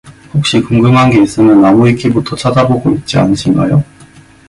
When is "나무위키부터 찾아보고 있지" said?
1.61-3.19